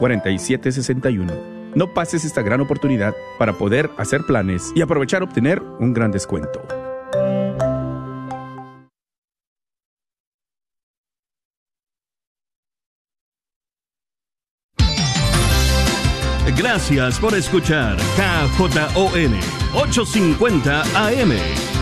[0.00, 1.74] 469-816-4761.
[1.74, 6.62] No pases esta gran oportunidad para poder hacer planes y aprovechar obtener un gran descuento.
[16.56, 19.34] Gracias por escuchar KJON
[19.74, 21.32] 850 AM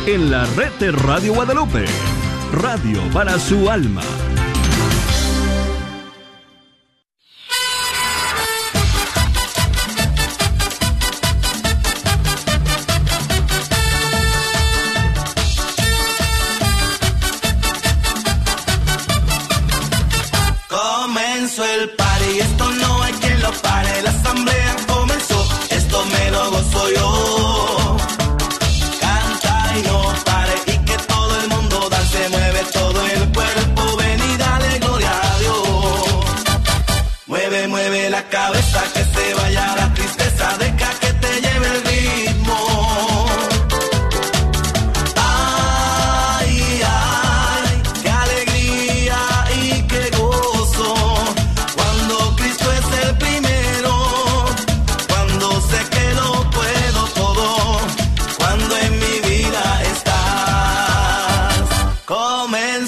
[0.06, 1.84] en la red de Radio Guadalupe.
[2.52, 4.02] Radio para su alma.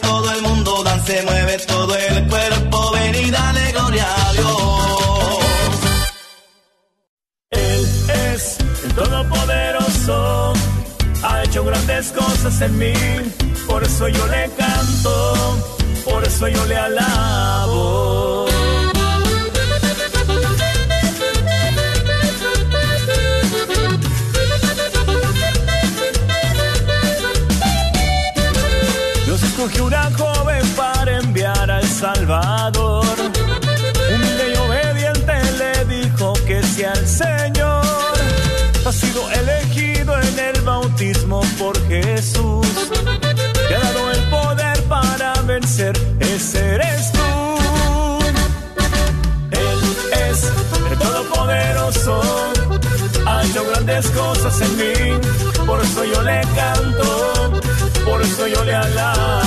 [0.00, 5.38] todo el mundo dance, mueve todo el cuerpo, ven dale gloria a Dios.
[7.50, 7.86] Él
[8.32, 10.52] es el Todopoderoso,
[11.22, 12.92] ha hecho grandes cosas en mí,
[13.66, 15.34] por eso yo le canto,
[16.04, 18.55] por eso yo le alabo.
[29.66, 33.04] Escogió una joven para enviar al Salvador.
[34.14, 37.82] Humilde y obediente le dijo que si al Señor
[38.86, 42.64] ha sido elegido en el bautismo por Jesús.
[43.66, 47.58] Te ha dado el poder para vencer, ese eres tú.
[49.50, 49.78] Él
[50.30, 50.44] es
[50.92, 52.22] el Todopoderoso,
[53.26, 55.26] ha hecho grandes cosas en mí,
[55.66, 57.60] por eso yo le canto,
[58.04, 59.45] por eso yo le alabo.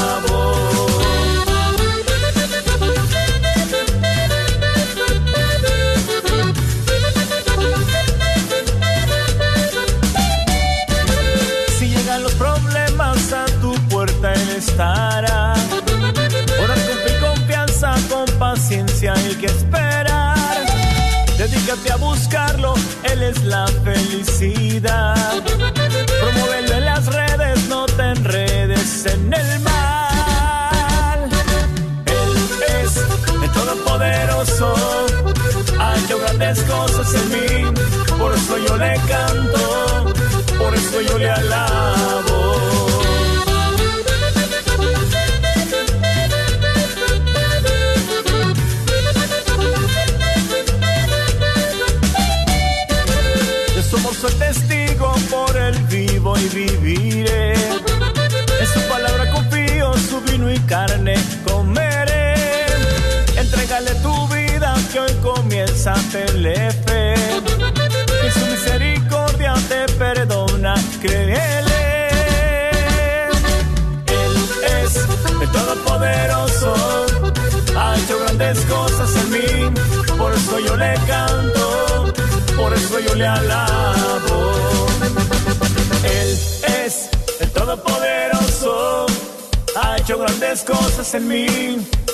[23.83, 25.13] Vida.
[26.21, 31.29] Promoverlo en las redes, no te enredes en el mal.
[32.05, 32.31] Él
[32.83, 32.97] es
[33.43, 34.73] el Todopoderoso,
[35.79, 37.79] ha hecho grandes cosas en mí,
[38.17, 40.13] por eso yo le canto,
[40.57, 41.78] por eso yo le alabo.
[60.69, 62.35] Carne comeré.
[63.35, 67.15] Entrégale tu vida que hoy comienza a tener fe.
[68.21, 72.09] Que su misericordia te perdona, créele.
[74.21, 74.33] Él
[74.83, 74.95] es
[75.41, 76.73] el Todopoderoso,
[77.75, 79.79] ha hecho grandes cosas en mí,
[80.17, 82.13] por eso yo le canto,
[82.55, 84.51] por eso yo le alabo.
[86.03, 86.29] Él
[86.83, 88.28] es el Todopoderoso,
[90.09, 91.45] hecho grandes cosas en mí,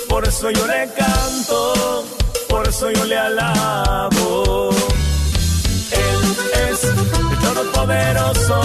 [0.06, 2.04] por eso yo le canto,
[2.46, 4.70] por eso yo le alabo.
[5.92, 8.60] Él es el Todopoderoso,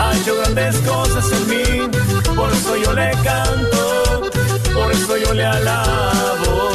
[0.00, 1.98] ha hecho grandes cosas en mí,
[2.34, 4.30] por eso yo le canto,
[4.74, 6.72] por eso yo le alabo.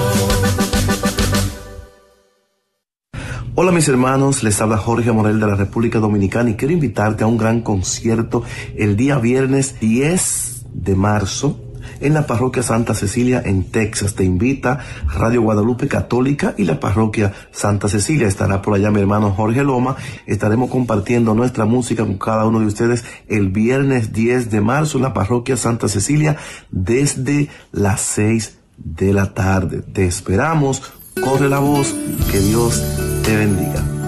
[3.55, 7.27] Hola mis hermanos, les habla Jorge Morel de la República Dominicana y quiero invitarte a
[7.27, 8.41] un gran concierto
[8.77, 11.59] el día viernes 10 de marzo
[11.99, 14.15] en la parroquia Santa Cecilia en Texas.
[14.15, 18.27] Te invita Radio Guadalupe Católica y la parroquia Santa Cecilia.
[18.27, 19.95] Estará por allá mi hermano Jorge Loma.
[20.25, 25.03] Estaremos compartiendo nuestra música con cada uno de ustedes el viernes 10 de marzo en
[25.03, 26.37] la parroquia Santa Cecilia
[26.71, 29.81] desde las 6 de la tarde.
[29.81, 30.81] Te esperamos.
[31.23, 31.95] Corre la voz.
[32.31, 32.81] Que Dios
[33.23, 34.00] te bendiga.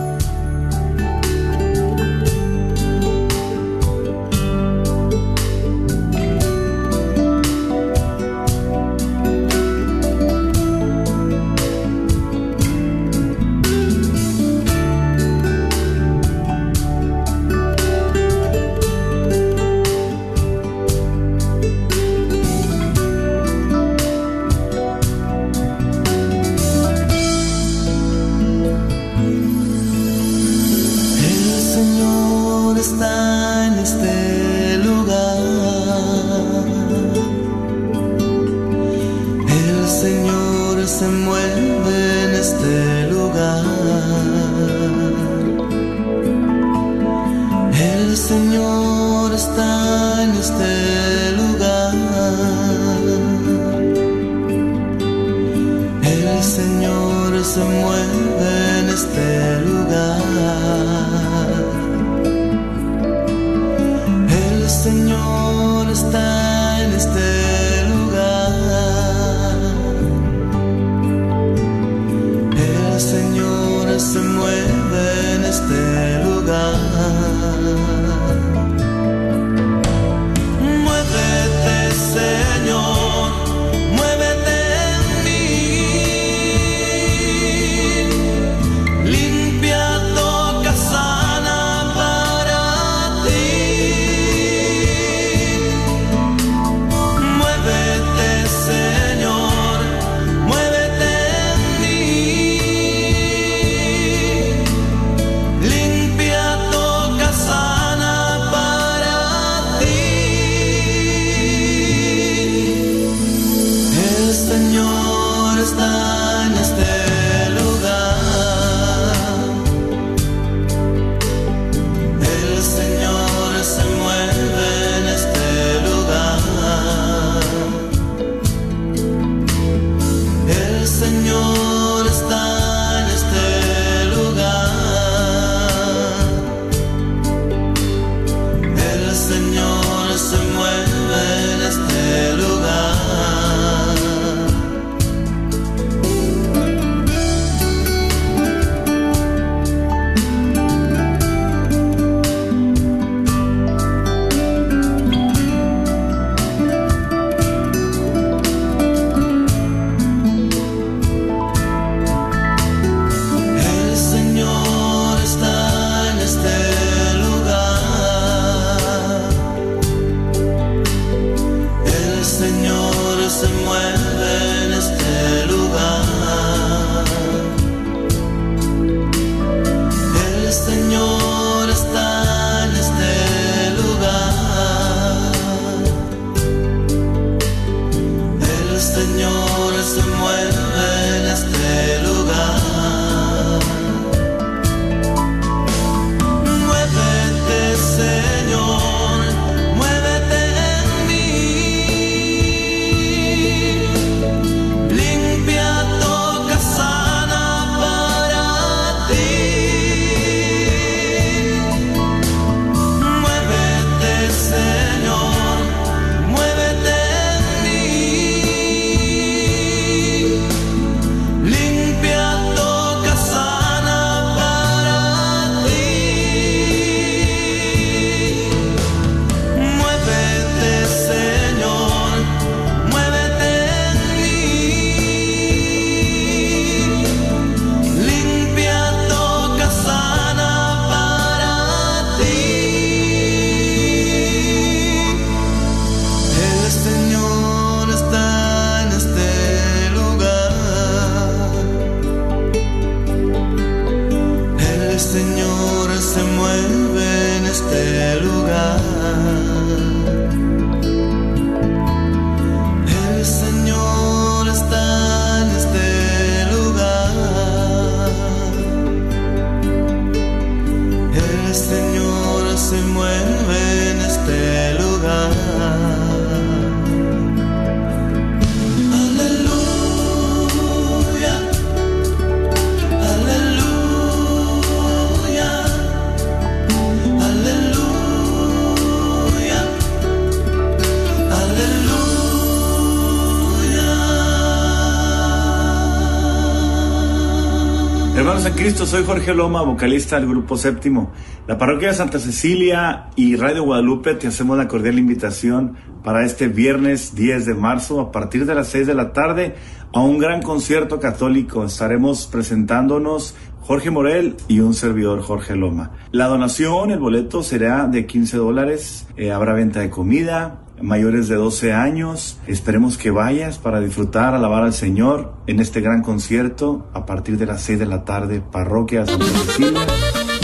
[298.93, 301.11] Soy Jorge Loma, vocalista del Grupo Séptimo.
[301.47, 306.47] La parroquia de Santa Cecilia y Radio Guadalupe te hacemos la cordial invitación para este
[306.47, 309.55] viernes 10 de marzo a partir de las 6 de la tarde
[309.93, 311.65] a un gran concierto católico.
[311.65, 315.93] Estaremos presentándonos Jorge Morel y un servidor Jorge Loma.
[316.11, 319.07] La donación, el boleto será de 15 dólares.
[319.17, 322.39] Eh, habrá venta de comida, mayores de 12 años.
[322.47, 327.45] Esperemos que vayas para disfrutar, alabar al Señor en este gran concierto a partir de
[327.45, 329.85] las 6 de la tarde, Parroquia Santa Cecilia,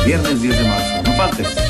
[0.06, 1.04] viernes 10 de marzo.
[1.06, 1.69] No faltes.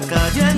[0.00, 0.51] Cielo está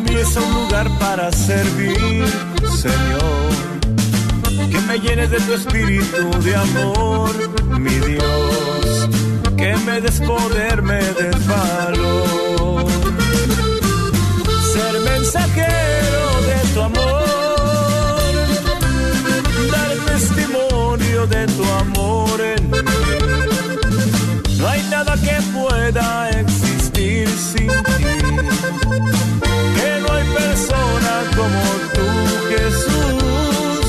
[0.00, 2.26] envíes a un lugar para servir,
[2.84, 3.50] Señor,
[4.70, 7.30] que me llenes de tu espíritu de amor,
[7.78, 9.08] mi Dios,
[9.56, 12.86] que me des poder, me des valor,
[14.72, 18.22] ser mensajero de tu amor,
[19.72, 22.78] dar testimonio de tu amor en mí.
[24.58, 28.20] No hay nada que pueda existir sin ti.
[30.34, 31.64] Persona como
[31.94, 32.06] tú,
[32.50, 33.84] Jesús,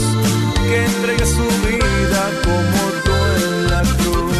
[0.68, 4.40] que entregue su vida como tú en la cruz.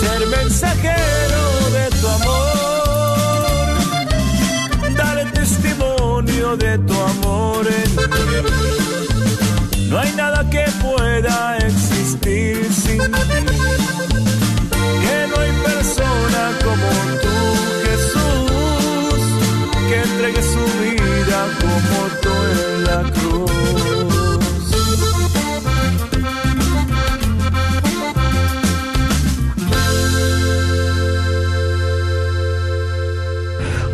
[0.00, 1.42] Ser mensajero
[1.76, 3.76] de tu amor,
[4.96, 8.06] dar testimonio de tu amor en mí.
[9.90, 14.17] No hay nada que pueda existir sin ti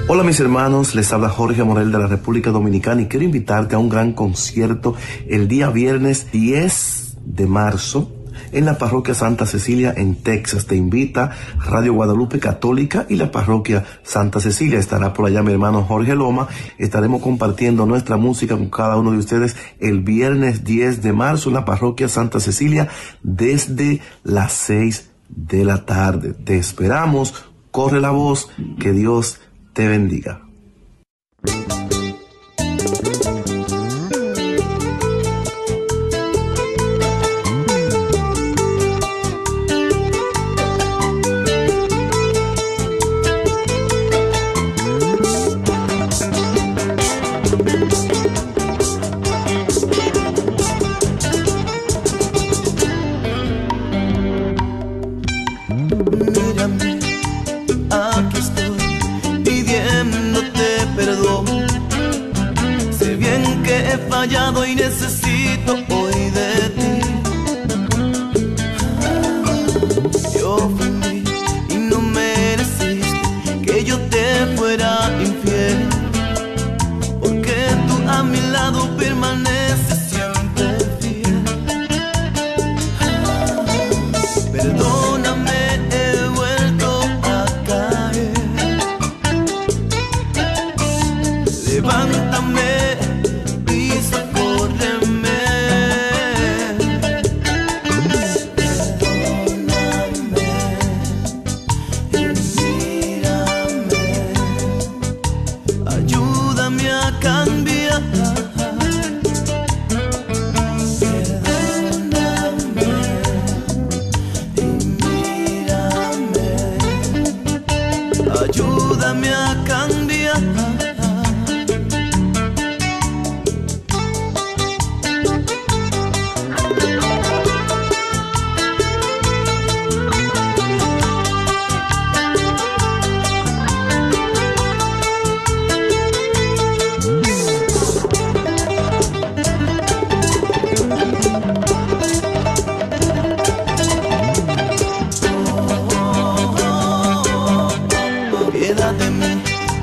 [0.06, 3.78] Hola mis hermanos, les habla Jorge Morel de la República Dominicana y quiero invitarte a
[3.78, 4.94] un gran concierto
[5.26, 8.13] el día viernes 10 de marzo
[8.54, 10.66] en la parroquia Santa Cecilia en Texas.
[10.66, 14.78] Te invita Radio Guadalupe Católica y la parroquia Santa Cecilia.
[14.78, 16.48] Estará por allá mi hermano Jorge Loma.
[16.78, 21.54] Estaremos compartiendo nuestra música con cada uno de ustedes el viernes 10 de marzo en
[21.54, 22.88] la parroquia Santa Cecilia
[23.22, 26.32] desde las 6 de la tarde.
[26.32, 27.34] Te esperamos.
[27.70, 28.48] Corre la voz.
[28.78, 29.40] Que Dios
[29.72, 30.40] te bendiga.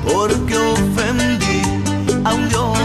[0.04, 1.62] Porque ofendí
[2.24, 2.81] a un Dios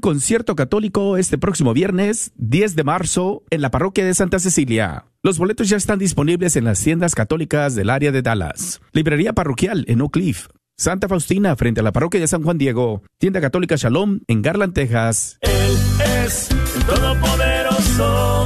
[0.00, 5.06] concierto católico este próximo viernes 10 de marzo en la parroquia de Santa Cecilia.
[5.22, 8.80] Los boletos ya están disponibles en las tiendas católicas del área de Dallas.
[8.92, 10.48] Librería parroquial en Oak Cliff.
[10.76, 13.02] Santa Faustina frente a la parroquia de San Juan Diego.
[13.18, 15.36] Tienda católica Shalom en Garland, Texas.
[15.42, 15.76] Él
[16.24, 18.44] es el Todopoderoso,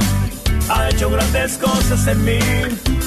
[0.69, 2.39] ha hecho grandes cosas en mí,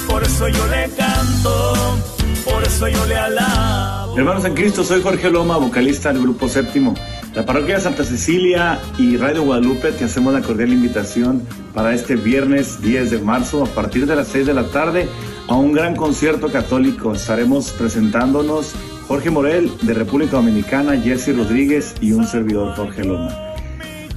[0.07, 1.95] por eso yo le canto,
[2.43, 4.17] por eso yo le alabo.
[4.17, 6.95] Hermanos en Cristo, soy Jorge Loma, vocalista del grupo Séptimo.
[7.39, 11.41] La parroquia de Santa Cecilia y Radio Guadalupe te hacemos la cordial invitación
[11.73, 15.07] para este viernes 10 de marzo a partir de las 6 de la tarde
[15.47, 17.13] a un gran concierto católico.
[17.13, 18.73] Estaremos presentándonos
[19.07, 23.33] Jorge Morel de República Dominicana, Jesse Rodríguez y un servidor Jorge Loma.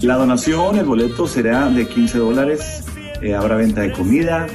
[0.01, 2.83] La donación, el boleto será de 15 dólares.
[3.21, 4.49] Eh, habrá venta de comida,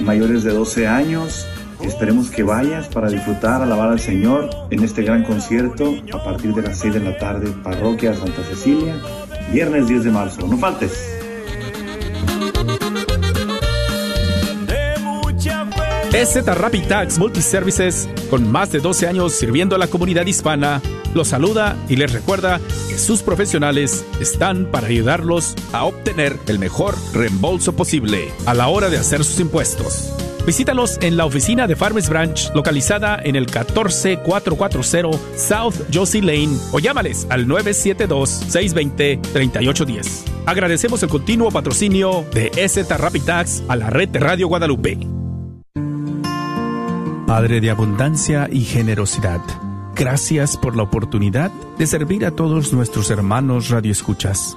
[0.00, 1.46] mayores de 12 años.
[1.82, 6.62] Esperemos que vayas para disfrutar, alabar al Señor en este gran concierto a partir de
[6.62, 8.96] las 6 de la tarde, Parroquia Santa Cecilia,
[9.52, 10.46] viernes 10 de marzo.
[10.46, 11.16] No faltes.
[16.12, 20.80] EZ Rapid Tax Multiservices, con más de 12 años sirviendo a la comunidad hispana,
[21.14, 22.58] los saluda y les recuerda
[22.88, 28.88] que sus profesionales están para ayudarlos a obtener el mejor reembolso posible a la hora
[28.88, 30.10] de hacer sus impuestos.
[30.46, 36.78] Visítalos en la oficina de Farmers Branch, localizada en el 14440 South Josie Lane, o
[36.78, 40.06] llámales al 972-620-3810.
[40.46, 44.96] Agradecemos el continuo patrocinio de EZ Rapid Tax a la red de Radio Guadalupe.
[47.26, 49.40] Padre de abundancia y generosidad,
[49.96, 54.56] gracias por la oportunidad de servir a todos nuestros hermanos radioescuchas.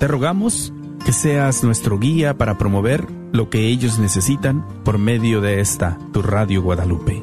[0.00, 0.72] Te rogamos
[1.06, 6.20] que seas nuestro guía para promover lo que ellos necesitan por medio de esta, tu
[6.20, 7.22] Radio Guadalupe.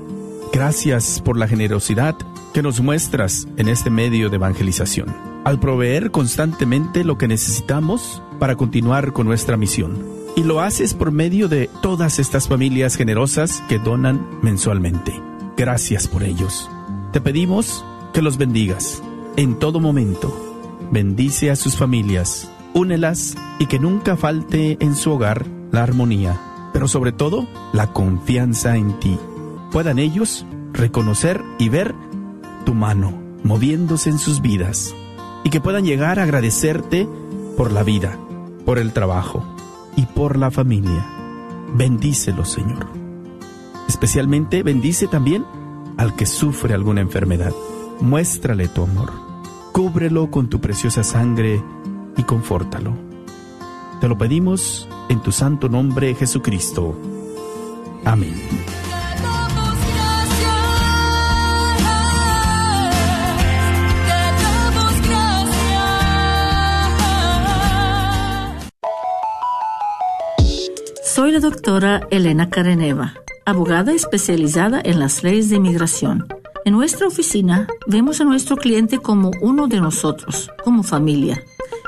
[0.54, 2.15] Gracias por la generosidad
[2.54, 8.56] que nos muestras en este medio de evangelización, al proveer constantemente lo que necesitamos para
[8.56, 10.02] continuar con nuestra misión
[10.38, 15.12] y lo haces por medio de todas estas familias generosas que donan mensualmente.
[15.58, 16.72] Gracias por ellos.
[17.12, 19.04] Te pedimos que los bendigas
[19.36, 20.34] en todo momento.
[20.89, 26.39] Bendice a sus familias, únelas y que nunca falte en su hogar la armonía,
[26.73, 29.17] pero sobre todo la confianza en ti.
[29.71, 31.93] Puedan ellos reconocer y ver
[32.65, 34.95] tu mano moviéndose en sus vidas
[35.43, 37.07] y que puedan llegar a agradecerte
[37.57, 38.17] por la vida,
[38.65, 39.43] por el trabajo,
[39.95, 41.05] y por la familia.
[41.75, 42.88] Bendícelo, Señor.
[43.88, 45.45] Especialmente bendice también
[45.97, 47.53] al que sufre alguna enfermedad.
[47.99, 49.12] Muéstrale tu amor.
[49.71, 51.63] Cúbrelo con tu preciosa sangre
[52.17, 52.93] y confórtalo.
[54.02, 56.95] Te lo pedimos en tu santo nombre, Jesucristo.
[58.06, 58.34] Amén.
[71.15, 73.13] Soy la doctora Elena Careneva,
[73.45, 76.28] abogada especializada en las leyes de inmigración.
[76.65, 81.43] En nuestra oficina vemos a nuestro cliente como uno de nosotros, como familia.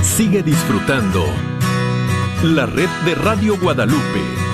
[0.00, 1.22] Sigue disfrutando
[2.42, 4.45] la red de Radio Guadalupe.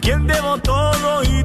[0.00, 0.72] 叫んでも遠
[1.24, 1.35] い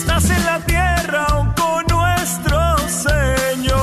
[0.00, 1.26] estás en la tierra
[1.56, 3.80] con nuestro Señor.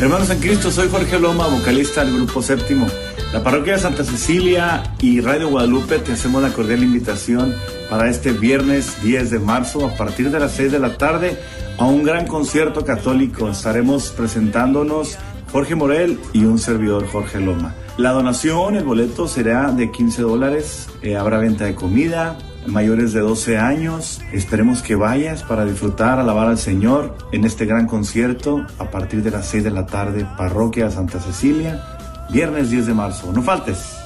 [0.00, 2.88] Hermanos en Cristo, soy Jorge Loma, vocalista del grupo séptimo.
[3.32, 7.54] La Parroquia de Santa Cecilia y Radio Guadalupe te hacemos la cordial invitación
[7.88, 11.38] para este viernes 10 de marzo a partir de las 6 de la tarde
[11.78, 13.48] a un gran concierto católico.
[13.48, 15.16] Estaremos presentándonos
[15.52, 17.76] Jorge Morel y un servidor Jorge Loma.
[17.98, 23.20] La donación, el boleto será de 15 dólares, eh, habrá venta de comida, mayores de
[23.20, 24.20] 12 años.
[24.32, 29.30] Esperemos que vayas para disfrutar, alabar al Señor en este gran concierto a partir de
[29.30, 31.99] las 6 de la tarde, Parroquia de Santa Cecilia
[32.30, 33.32] viernes 10 de marzo.
[33.32, 33.99] No faltes.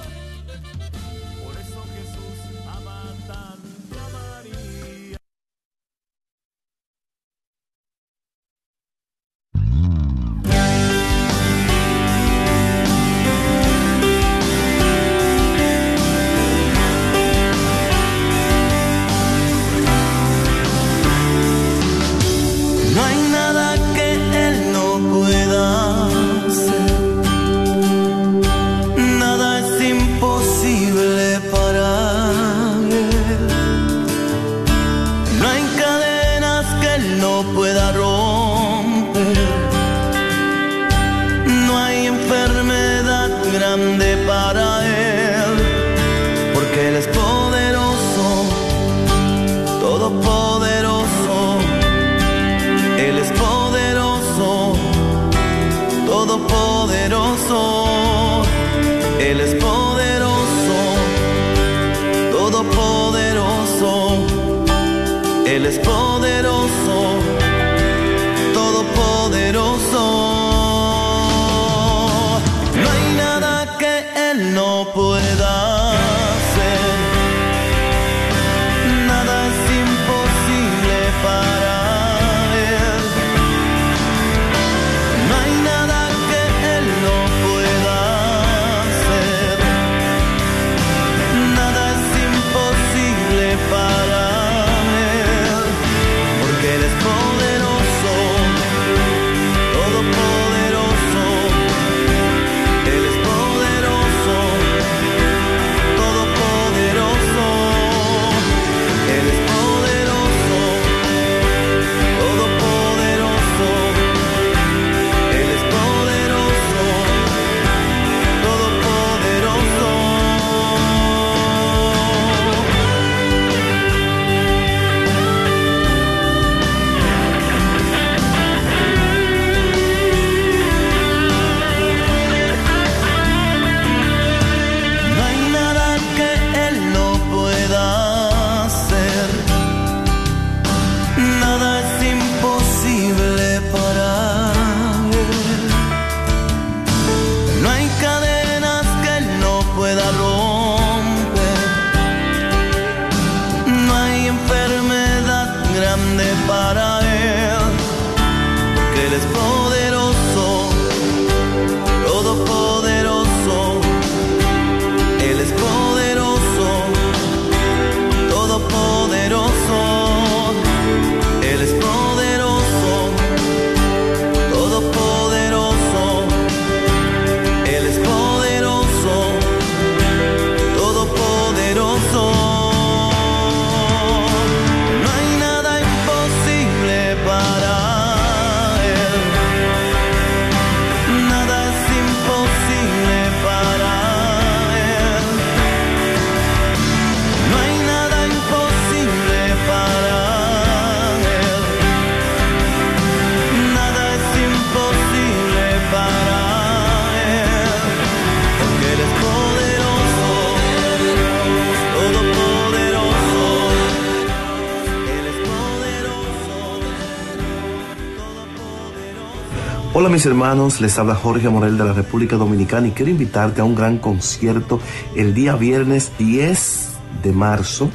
[220.05, 223.65] Hola mis hermanos, les habla Jorge Morel de la República Dominicana y quiero invitarte a
[223.65, 224.79] un gran concierto
[225.17, 226.89] el día viernes 10
[227.23, 227.89] de marzo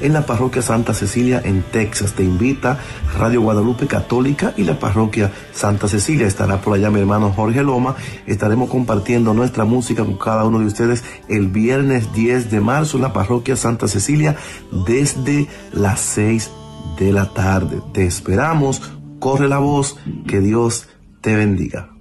[0.00, 2.12] en la parroquia Santa Cecilia en Texas.
[2.12, 2.78] Te invita
[3.18, 6.28] Radio Guadalupe Católica y la parroquia Santa Cecilia.
[6.28, 7.96] Estará por allá mi hermano Jorge Loma.
[8.28, 13.02] Estaremos compartiendo nuestra música con cada uno de ustedes el viernes 10 de marzo en
[13.02, 14.36] la parroquia Santa Cecilia
[14.86, 16.48] desde las 6
[16.96, 17.82] de la tarde.
[17.92, 18.82] Te esperamos.
[19.18, 19.96] Corre la voz.
[20.28, 20.86] Que Dios
[21.26, 21.95] te bendiga.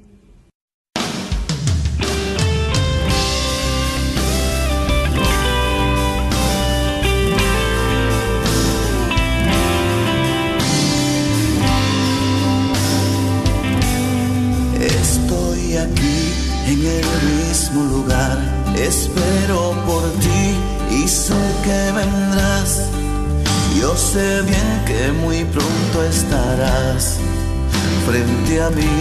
[28.06, 28.96] Frente a mí,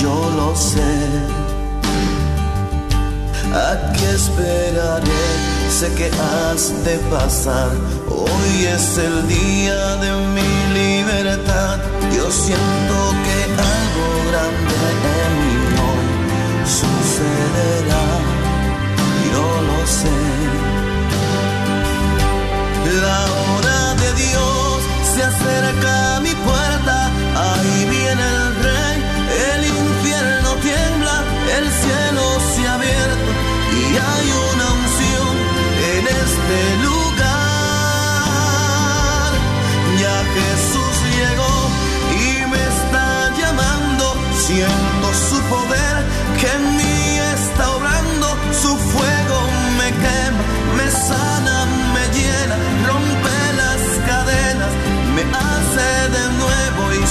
[0.00, 0.94] yo lo sé.
[3.54, 5.24] Aquí esperaré,
[5.70, 7.70] sé que has de pasar.
[8.08, 11.78] Hoy es el día de mi libertad.
[12.14, 13.38] Yo siento que
[13.74, 14.76] algo grande
[15.24, 15.56] en mí
[15.86, 16.08] hoy
[16.78, 18.06] sucederá.
[19.32, 20.18] Yo lo sé.
[23.06, 24.78] La hora de Dios
[25.14, 26.15] se acerca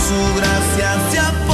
[0.08, 1.45] su gracia se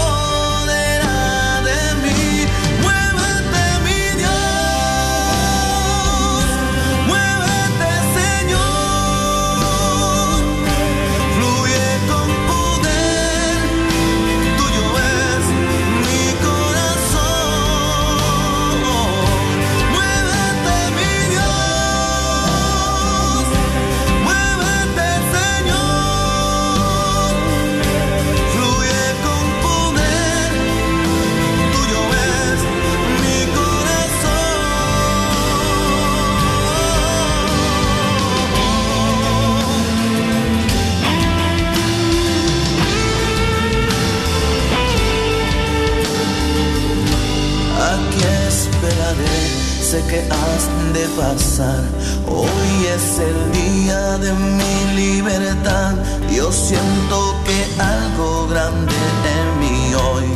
[49.91, 50.63] sé que has
[50.93, 51.83] de pasar.
[52.25, 55.95] Hoy es el día de mi libertad.
[56.33, 57.59] Yo siento que
[57.95, 58.95] algo grande
[59.37, 60.27] en mí hoy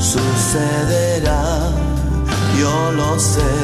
[0.00, 1.44] sucederá.
[2.58, 3.54] Yo lo sé.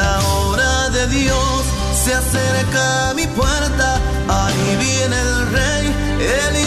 [0.00, 1.60] La hora de Dios
[2.02, 3.88] se acerca a mi puerta.
[4.40, 5.84] Ahí viene el rey,
[6.40, 6.63] el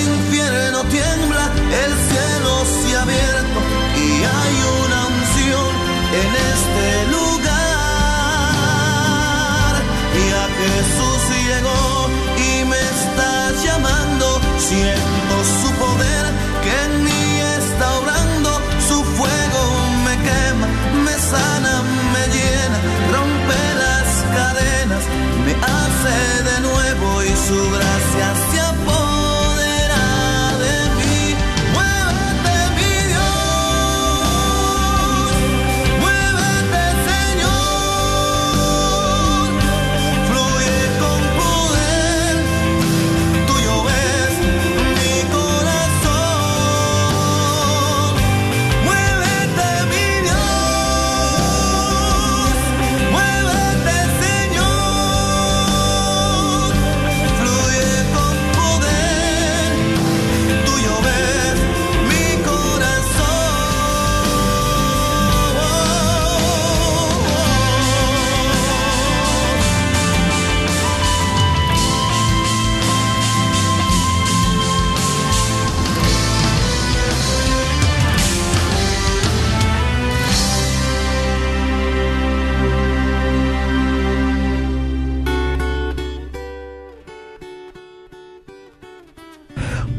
[10.78, 15.07] Jesús llegó y me está llamando, siento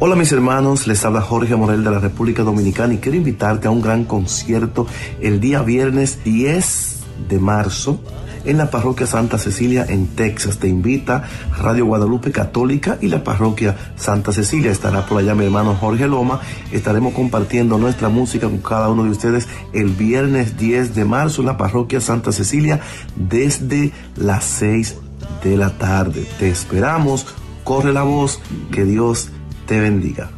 [0.01, 3.72] Hola mis hermanos, les habla Jorge Morel de la República Dominicana y quiero invitarte a
[3.72, 4.86] un gran concierto
[5.20, 8.01] el día viernes 10 de marzo
[8.44, 10.59] en la parroquia Santa Cecilia en Texas.
[10.59, 11.24] Te invita
[11.59, 14.70] Radio Guadalupe Católica y la parroquia Santa Cecilia.
[14.70, 16.42] Estará por allá mi hermano Jorge Loma.
[16.70, 21.49] Estaremos compartiendo nuestra música con cada uno de ustedes el viernes 10 de marzo en
[21.49, 22.78] la parroquia Santa Cecilia
[23.16, 24.96] desde las 6
[25.42, 26.24] de la tarde.
[26.38, 27.26] Te esperamos.
[27.64, 28.40] Corre la voz.
[28.70, 29.30] Que Dios
[29.68, 30.38] te bendiga.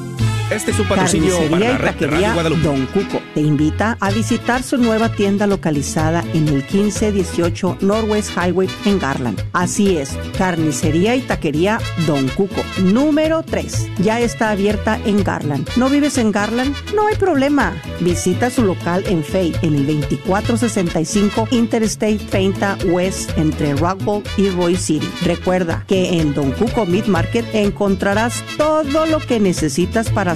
[0.51, 2.33] Este es un patrocinio para Carnicería la y Taquería.
[2.61, 8.67] Don Cuco te invita a visitar su nueva tienda localizada en el 1518 Northwest Highway
[8.83, 9.41] en Garland.
[9.53, 13.91] Así es, Carnicería y Taquería Don Cuco, número 3.
[13.99, 15.69] Ya está abierta en Garland.
[15.77, 16.75] ¿No vives en Garland?
[16.93, 17.73] No hay problema.
[18.01, 24.75] Visita su local en Fay en el 2465 Interstate 30 West entre Rockville y Roy
[24.75, 25.09] City.
[25.23, 30.35] Recuerda que en Don Cuco Meat Market encontrarás todo lo que necesitas para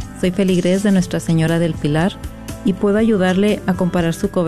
[0.21, 2.13] soy feligrés de Nuestra Señora del Pilar
[2.63, 4.41] y puedo ayudarle a comparar su cobertura